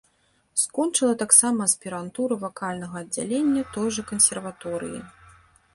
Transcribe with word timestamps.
Скончыла 0.61 1.13
таксама 1.23 1.59
аспірантуру 1.71 2.39
вакальнага 2.45 2.95
аддзялення 3.05 3.63
той 3.75 3.87
жа 3.99 4.09
кансерваторыі. 4.13 4.99